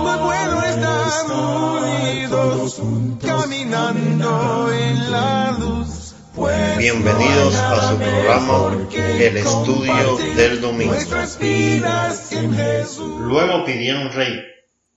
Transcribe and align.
muy 0.00 0.18
bueno 0.18 0.62
estar 0.64 1.26
unidos, 1.30 2.80
caminando 3.20 4.72
en 4.72 5.10
la 5.10 5.56
luz. 5.58 6.14
Pues 6.34 6.78
Bienvenidos 6.78 7.54
a 7.56 7.90
su 7.90 7.98
programa 7.98 8.86
El 8.94 9.36
Estudio 9.36 10.16
del 10.36 10.60
Domingo. 10.60 10.94
Luego 13.18 13.64
pidieron 13.66 14.12
rey, 14.12 14.40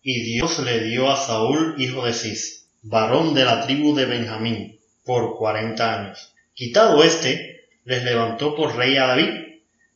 y 0.01 0.23
Dios 0.23 0.59
le 0.59 0.83
dio 0.85 1.11
a 1.11 1.17
Saúl, 1.17 1.75
hijo 1.79 2.05
de 2.05 2.13
Cis, 2.13 2.69
varón 2.81 3.33
de 3.33 3.43
la 3.43 3.65
tribu 3.65 3.93
de 3.95 4.05
Benjamín, 4.05 4.79
por 5.03 5.37
cuarenta 5.37 5.99
años. 5.99 6.33
Quitado 6.53 7.03
éste, 7.03 7.67
les 7.83 8.03
levantó 8.03 8.55
por 8.55 8.77
rey 8.77 8.95
a 8.95 9.07
David, 9.07 9.31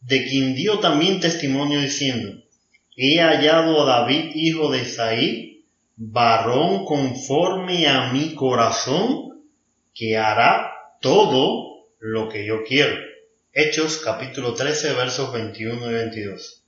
de 0.02 0.26
quien 0.26 0.54
dio 0.56 0.80
también 0.80 1.22
testimonio 1.22 1.80
diciendo, 1.80 2.42
He 3.00 3.22
hallado 3.22 3.84
a 3.84 3.86
David, 3.86 4.32
hijo 4.34 4.72
de 4.72 4.82
Isaí, 4.82 5.68
varón 5.98 6.84
conforme 6.84 7.88
a 7.88 8.12
mi 8.12 8.34
corazón, 8.34 9.44
que 9.94 10.18
hará 10.18 10.72
todo 11.00 11.86
lo 12.00 12.28
que 12.28 12.44
yo 12.44 12.64
quiero. 12.64 12.98
Hechos 13.54 13.98
capítulo 14.04 14.56
13 14.56 14.94
versos 14.94 15.32
21 15.32 15.92
y 15.92 15.94
22. 15.94 16.64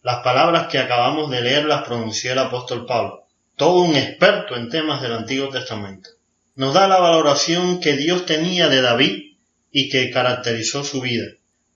Las 0.00 0.22
palabras 0.22 0.68
que 0.68 0.78
acabamos 0.78 1.30
de 1.30 1.42
leer 1.42 1.66
las 1.66 1.86
pronunció 1.86 2.32
el 2.32 2.38
apóstol 2.38 2.86
Pablo, 2.86 3.26
todo 3.56 3.82
un 3.82 3.94
experto 3.94 4.56
en 4.56 4.70
temas 4.70 5.02
del 5.02 5.12
Antiguo 5.12 5.50
Testamento. 5.50 6.08
Nos 6.54 6.72
da 6.72 6.88
la 6.88 6.98
valoración 6.98 7.78
que 7.80 7.92
Dios 7.92 8.24
tenía 8.24 8.68
de 8.68 8.80
David 8.80 9.36
y 9.70 9.90
que 9.90 10.10
caracterizó 10.10 10.82
su 10.82 11.02
vida. 11.02 11.26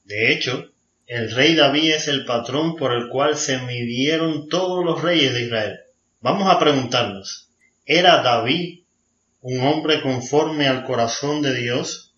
De 0.05 0.33
hecho, 0.33 0.73
el 1.13 1.31
rey 1.31 1.55
David 1.55 1.93
es 1.93 2.09
el 2.09 2.25
patrón 2.25 2.75
por 2.75 2.91
el 2.95 3.11
cual 3.11 3.37
se 3.37 3.59
midieron 3.59 4.49
todos 4.49 4.83
los 4.83 5.03
reyes 5.03 5.35
de 5.35 5.43
Israel. 5.43 5.81
Vamos 6.23 6.51
a 6.51 6.59
preguntarnos, 6.59 7.51
¿era 7.85 8.23
David 8.23 8.85
un 9.43 9.61
hombre 9.61 10.01
conforme 10.01 10.69
al 10.69 10.85
corazón 10.85 11.43
de 11.43 11.55
Dios? 11.55 12.15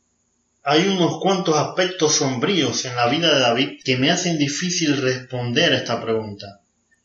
Hay 0.63 0.87
unos 0.87 1.19
cuantos 1.21 1.57
aspectos 1.57 2.15
sombríos 2.15 2.85
en 2.85 2.95
la 2.95 3.09
vida 3.09 3.35
de 3.35 3.41
David 3.41 3.81
que 3.85 3.97
me 3.97 4.13
hacen 4.13 4.39
difícil 4.39 4.97
responder 5.03 5.73
esta 5.73 6.01
pregunta. 6.01 6.61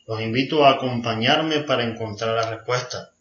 Los 0.05 0.21
invito 0.21 0.65
a 0.65 0.73
acompañarme 0.73 1.61
para 1.61 1.85
encontrar 1.85 2.35
la 2.35 2.51
respuesta. 2.51 3.13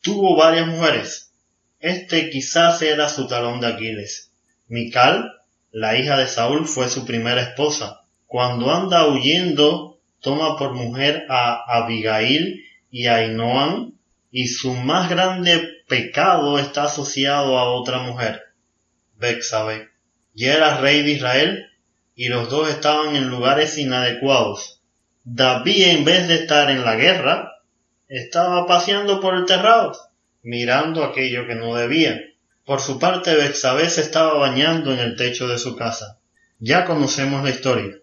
Tuvo 0.00 0.36
varias 0.36 0.66
mujeres. 0.66 1.32
Este 1.80 2.30
quizás 2.30 2.80
era 2.80 3.10
su 3.10 3.26
talón 3.26 3.60
de 3.60 3.66
Aquiles. 3.66 4.32
Mical, 4.68 5.32
la 5.70 5.98
hija 5.98 6.16
de 6.16 6.28
Saúl, 6.28 6.66
fue 6.66 6.88
su 6.88 7.04
primera 7.04 7.42
esposa. 7.42 8.04
Cuando 8.26 8.72
anda 8.72 9.06
huyendo, 9.06 10.00
toma 10.20 10.58
por 10.58 10.74
mujer 10.74 11.26
a 11.28 11.62
Abigail 11.66 12.64
y 12.90 13.06
a 13.06 13.24
y 14.30 14.48
su 14.48 14.74
más 14.74 15.08
grande 15.08 15.82
pecado 15.88 16.58
está 16.58 16.84
asociado 16.84 17.56
a 17.58 17.70
otra 17.70 18.00
mujer, 18.00 18.42
Bexabe. 19.16 19.90
Ya 20.34 20.54
era 20.54 20.80
rey 20.80 21.02
de 21.02 21.12
Israel 21.12 21.66
y 22.14 22.28
los 22.28 22.50
dos 22.50 22.68
estaban 22.68 23.14
en 23.14 23.30
lugares 23.30 23.78
inadecuados. 23.78 24.82
David, 25.22 25.88
en 25.88 26.04
vez 26.04 26.28
de 26.28 26.34
estar 26.34 26.70
en 26.70 26.84
la 26.84 26.96
guerra, 26.96 27.52
estaba 28.08 28.66
paseando 28.66 29.20
por 29.20 29.36
el 29.36 29.44
terrado, 29.44 29.92
mirando 30.42 31.04
aquello 31.04 31.46
que 31.46 31.54
no 31.54 31.74
debía. 31.74 32.20
Por 32.64 32.80
su 32.80 32.98
parte, 32.98 33.34
Bexabé 33.36 33.88
se 33.88 34.00
estaba 34.00 34.34
bañando 34.34 34.92
en 34.92 34.98
el 34.98 35.16
techo 35.16 35.46
de 35.46 35.58
su 35.58 35.76
casa. 35.76 36.18
Ya 36.58 36.84
conocemos 36.84 37.44
la 37.44 37.50
historia. 37.50 37.96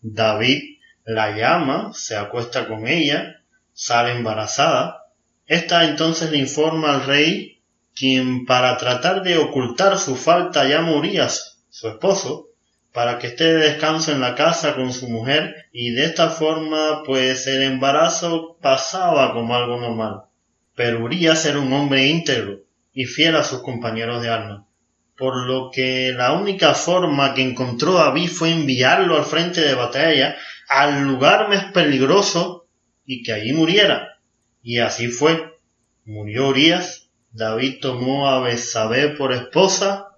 David 0.00 0.78
la 1.04 1.36
llama, 1.36 1.92
se 1.94 2.16
acuesta 2.16 2.66
con 2.66 2.86
ella, 2.86 3.42
sale 3.72 4.12
embarazada. 4.12 5.04
Esta 5.46 5.84
entonces 5.84 6.30
le 6.30 6.38
informa 6.38 6.94
al 6.94 7.06
rey, 7.06 7.60
quien 7.94 8.44
para 8.44 8.76
tratar 8.76 9.22
de 9.22 9.38
ocultar 9.38 9.98
su 9.98 10.16
falta 10.16 10.68
ya 10.68 10.80
moría 10.80 11.28
su 11.28 11.88
esposo, 11.88 12.48
para 12.92 13.18
que 13.18 13.26
esté 13.28 13.44
de 13.44 13.58
descanso 13.58 14.12
en 14.12 14.20
la 14.20 14.34
casa 14.34 14.74
con 14.74 14.92
su 14.92 15.08
mujer 15.08 15.66
y 15.70 15.90
de 15.90 16.06
esta 16.06 16.30
forma 16.30 17.02
pues 17.04 17.46
el 17.46 17.62
embarazo 17.62 18.56
pasaba 18.60 19.32
como 19.32 19.54
algo 19.54 19.78
normal. 19.78 20.22
Pero 20.74 21.04
Urias 21.04 21.44
era 21.44 21.58
un 21.58 21.72
hombre 21.72 22.06
íntegro 22.06 22.60
y 22.94 23.04
fiel 23.04 23.36
a 23.36 23.42
sus 23.44 23.60
compañeros 23.62 24.22
de 24.22 24.30
armas, 24.30 24.64
por 25.16 25.46
lo 25.46 25.70
que 25.72 26.12
la 26.12 26.32
única 26.32 26.74
forma 26.74 27.34
que 27.34 27.42
encontró 27.42 27.94
David 27.94 28.28
fue 28.28 28.52
enviarlo 28.52 29.16
al 29.16 29.24
frente 29.24 29.62
de 29.62 29.74
batalla 29.74 30.36
al 30.68 31.04
lugar 31.04 31.48
más 31.48 31.72
peligroso 31.72 32.66
y 33.04 33.22
que 33.22 33.32
allí 33.32 33.52
muriera. 33.52 34.18
Y 34.62 34.78
así 34.78 35.08
fue. 35.08 35.54
Murió 36.04 36.48
Urias, 36.48 37.08
David 37.32 37.78
tomó 37.80 38.28
a 38.28 38.40
Besabé 38.40 39.08
por 39.10 39.32
esposa 39.32 40.08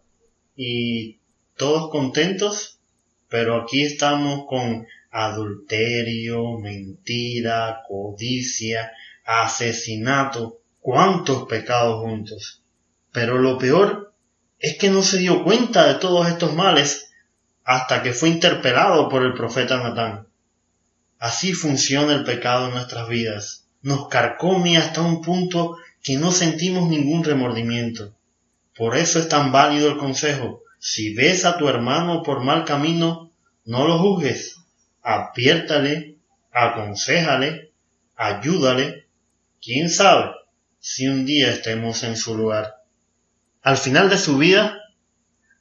y 0.56 1.18
todos 1.56 1.90
contentos, 1.90 2.78
pero 3.28 3.62
aquí 3.62 3.84
estamos 3.84 4.46
con 4.46 4.86
adulterio, 5.10 6.58
mentira, 6.58 7.82
codicia, 7.86 8.92
asesinato, 9.24 10.60
cuántos 10.80 11.46
pecados 11.48 12.02
juntos. 12.02 12.62
Pero 13.12 13.38
lo 13.38 13.58
peor 13.58 14.07
es 14.58 14.76
que 14.78 14.90
no 14.90 15.02
se 15.02 15.18
dio 15.18 15.44
cuenta 15.44 15.86
de 15.86 15.94
todos 15.94 16.28
estos 16.28 16.54
males 16.54 17.10
hasta 17.64 18.02
que 18.02 18.12
fue 18.12 18.30
interpelado 18.30 19.08
por 19.08 19.22
el 19.22 19.34
profeta 19.34 19.76
Natán. 19.76 20.26
Así 21.18 21.52
funciona 21.52 22.14
el 22.14 22.24
pecado 22.24 22.68
en 22.68 22.74
nuestras 22.74 23.08
vidas. 23.08 23.66
Nos 23.82 24.08
carcome 24.08 24.76
hasta 24.78 25.02
un 25.02 25.22
punto 25.22 25.76
que 26.02 26.16
no 26.16 26.32
sentimos 26.32 26.88
ningún 26.88 27.24
remordimiento. 27.24 28.14
Por 28.76 28.96
eso 28.96 29.18
es 29.18 29.28
tan 29.28 29.52
válido 29.52 29.88
el 29.88 29.98
consejo. 29.98 30.62
Si 30.78 31.14
ves 31.14 31.44
a 31.44 31.58
tu 31.58 31.68
hermano 31.68 32.22
por 32.22 32.42
mal 32.42 32.64
camino, 32.64 33.32
no 33.64 33.86
lo 33.86 33.98
juzgues. 33.98 34.56
Adviértale, 35.02 36.16
aconsejale, 36.52 37.72
ayúdale. 38.16 39.06
¿Quién 39.60 39.90
sabe 39.90 40.30
si 40.78 41.08
un 41.08 41.26
día 41.26 41.50
estemos 41.50 42.04
en 42.04 42.16
su 42.16 42.36
lugar? 42.36 42.77
Al 43.68 43.76
final 43.76 44.08
de 44.08 44.16
su 44.16 44.38
vida, 44.38 44.80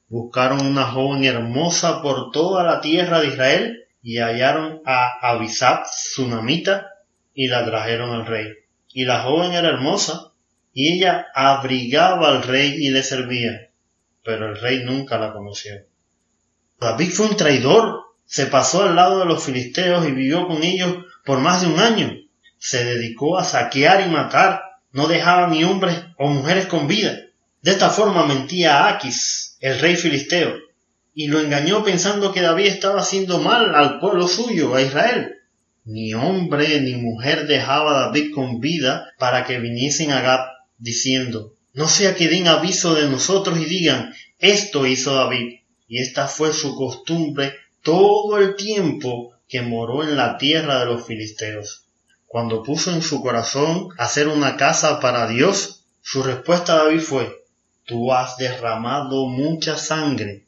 buscaron 0.08 0.66
una 0.66 0.86
joven 0.86 1.26
hermosa 1.26 2.02
por 2.02 2.32
toda 2.32 2.64
la 2.64 2.80
tierra 2.80 3.20
de 3.20 3.28
Israel 3.28 3.84
y 4.02 4.20
hallaron 4.20 4.82
a 4.86 5.20
Abisab, 5.22 5.84
Sunamita, 5.92 6.88
y 7.34 7.50
la 7.50 7.66
trajeron 7.66 8.12
al 8.12 8.26
rey. 8.26 8.48
Y 8.94 9.04
la 9.04 9.24
joven 9.24 9.52
era 9.52 9.68
hermosa, 9.68 10.32
y 10.72 10.94
ella 10.94 11.28
abrigaba 11.36 12.30
al 12.30 12.44
rey 12.44 12.78
y 12.80 12.92
le 12.92 13.04
servía, 13.04 13.72
pero 14.24 14.52
el 14.52 14.62
rey 14.62 14.86
nunca 14.86 15.18
la 15.18 15.34
conoció. 15.34 15.74
David 16.80 17.10
fue 17.10 17.26
un 17.26 17.36
traidor, 17.36 18.04
se 18.24 18.46
pasó 18.46 18.84
al 18.84 18.96
lado 18.96 19.20
de 19.20 19.26
los 19.26 19.44
filisteos 19.44 20.08
y 20.08 20.14
vivió 20.14 20.48
con 20.48 20.64
ellos 20.64 20.96
por 21.26 21.40
más 21.40 21.60
de 21.60 21.68
un 21.68 21.80
año. 21.82 22.14
Se 22.58 22.86
dedicó 22.86 23.38
a 23.38 23.44
saquear 23.44 24.08
y 24.08 24.10
matar, 24.10 24.62
no 24.94 25.08
dejaba 25.08 25.48
ni 25.48 25.66
hombres 25.66 26.06
o 26.18 26.30
mujeres 26.30 26.68
con 26.68 26.88
vida. 26.88 27.18
De 27.62 27.72
esta 27.72 27.90
forma 27.90 28.26
mentía 28.26 28.78
a 28.78 28.90
Aquis, 28.90 29.58
el 29.60 29.80
rey 29.80 29.96
filisteo, 29.96 30.56
y 31.14 31.28
lo 31.28 31.40
engañó 31.40 31.84
pensando 31.84 32.32
que 32.32 32.42
David 32.42 32.68
estaba 32.68 33.02
haciendo 33.02 33.40
mal 33.40 33.74
al 33.74 34.00
pueblo 34.00 34.28
suyo, 34.28 34.76
a 34.76 34.82
Israel. 34.82 35.34
Ni 35.84 36.14
hombre 36.14 36.80
ni 36.82 36.96
mujer 36.96 37.48
dejaba 37.48 37.92
a 37.92 38.06
David 38.08 38.34
con 38.36 38.60
vida 38.60 39.12
para 39.18 39.46
que 39.46 39.60
viniesen 39.60 40.12
a 40.12 40.22
Gad 40.22 40.42
diciendo, 40.78 41.54
no 41.74 41.88
sea 41.88 42.16
que 42.16 42.28
den 42.28 42.48
aviso 42.48 42.94
de 42.94 43.10
nosotros 43.10 43.58
y 43.60 43.66
digan, 43.66 44.14
esto 44.40 44.86
hizo 44.86 45.16
David. 45.16 45.62
Y 45.88 46.02
esta 46.02 46.28
fue 46.28 46.54
su 46.54 46.76
costumbre 46.76 47.54
todo 47.82 48.38
el 48.38 48.56
tiempo 48.56 49.34
que 49.48 49.62
moró 49.62 50.04
en 50.04 50.18
la 50.18 50.38
tierra 50.38 50.80
de 50.80 50.86
los 50.86 51.06
filisteos. 51.06 51.86
Cuando 52.26 52.62
puso 52.62 52.92
en 52.92 53.02
su 53.02 53.22
corazón 53.22 53.90
hacer 53.98 54.28
una 54.28 54.58
casa 54.58 55.00
para 55.00 55.28
Dios, 55.28 55.86
su 56.02 56.24
respuesta 56.24 56.74
a 56.74 56.84
David 56.84 57.00
fue, 57.00 57.47
Tú 57.88 58.12
has 58.12 58.36
derramado 58.36 59.28
mucha 59.28 59.78
sangre 59.78 60.46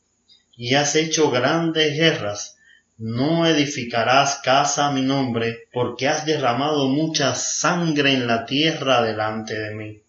y 0.57 0.73
has 0.73 0.97
hecho 0.97 1.31
grandes 1.31 1.95
guerras. 1.95 2.57
No 2.97 3.47
edificarás 3.47 4.41
casa 4.43 4.87
a 4.87 4.91
mi 4.91 5.03
nombre, 5.03 5.69
porque 5.71 6.09
has 6.09 6.25
derramado 6.25 6.89
mucha 6.89 7.35
sangre 7.35 8.11
en 8.11 8.27
la 8.27 8.45
tierra 8.45 9.01
delante 9.03 9.57
de 9.57 9.73
mí. 9.73 10.01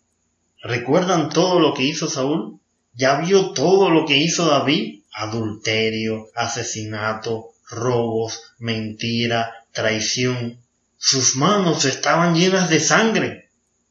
¿Recuerdan 0.61 1.29
todo 1.29 1.61
lo 1.61 1.73
que 1.73 1.85
hizo 1.85 2.09
Saúl? 2.11 2.59
¿Ya 2.95 3.21
vio 3.21 3.53
todo 3.53 3.91
lo 3.91 4.07
que 4.07 4.17
hizo 4.17 4.47
David? 4.47 5.05
Adulterio, 5.13 6.31
asesinato, 6.35 7.51
robos, 7.71 8.43
mentira, 8.59 9.67
traición. 9.71 10.59
Sus 10.99 11.37
manos 11.37 11.85
estaban 11.85 12.35
llenas 12.35 12.69
de 12.71 12.81
sangre. 12.81 13.51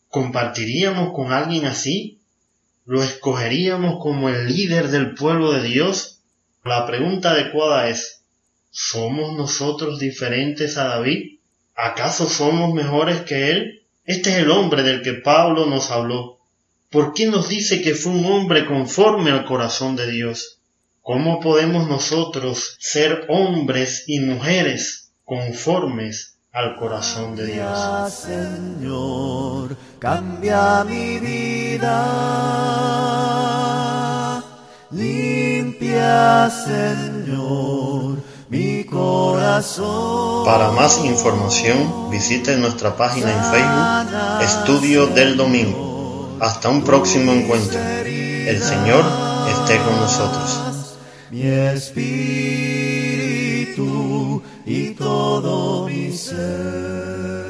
¿Compartiríamos 0.09 1.13
con 1.13 1.31
alguien 1.31 1.65
así? 1.65 2.18
¿Lo 2.89 3.03
escogeríamos 3.03 4.01
como 4.01 4.29
el 4.29 4.47
líder 4.47 4.87
del 4.87 5.13
pueblo 5.13 5.51
de 5.51 5.61
Dios? 5.61 6.23
La 6.63 6.87
pregunta 6.87 7.33
adecuada 7.33 7.87
es, 7.87 8.23
¿somos 8.71 9.37
nosotros 9.37 9.99
diferentes 9.99 10.75
a 10.75 10.85
David? 10.85 11.37
¿Acaso 11.75 12.27
somos 12.27 12.73
mejores 12.73 13.21
que 13.21 13.51
él? 13.51 13.83
Este 14.05 14.31
es 14.31 14.37
el 14.37 14.49
hombre 14.49 14.81
del 14.81 15.03
que 15.03 15.13
Pablo 15.13 15.67
nos 15.67 15.91
habló. 15.91 16.39
¿Por 16.89 17.13
qué 17.13 17.27
nos 17.27 17.47
dice 17.47 17.83
que 17.83 17.93
fue 17.93 18.11
un 18.11 18.25
hombre 18.25 18.65
conforme 18.65 19.29
al 19.29 19.45
corazón 19.45 19.95
de 19.95 20.09
Dios? 20.09 20.59
¿Cómo 21.03 21.39
podemos 21.41 21.87
nosotros 21.87 22.75
ser 22.79 23.27
hombres 23.29 24.05
y 24.07 24.19
mujeres 24.19 25.11
conformes 25.25 26.38
al 26.51 26.75
corazón 26.77 27.35
de 27.35 27.45
Dios? 27.45 28.11
Señor, 28.13 29.75
cambia 29.99 30.83
mi 30.83 31.19
vida. 31.19 31.93
Limpia, 34.91 36.49
Señor, 36.49 38.17
mi 38.49 38.83
corazón. 38.85 40.43
Para 40.45 40.71
más 40.71 41.05
información, 41.05 42.09
visite 42.09 42.57
nuestra 42.57 42.97
página 42.97 43.31
en 43.31 43.43
Facebook, 43.51 44.07
Estudio 44.41 45.05
del 45.07 45.37
Domingo. 45.37 46.37
Hasta 46.41 46.69
un 46.69 46.83
próximo 46.83 47.31
encuentro. 47.31 47.77
El 47.79 48.59
Señor 48.59 49.03
esté 49.51 49.77
con 49.77 49.95
nosotros. 49.97 50.95
Mi 51.29 51.43
espíritu 51.43 52.09
y 54.65 54.93
todo 54.95 55.87
mi 55.87 56.11
ser. 56.11 57.48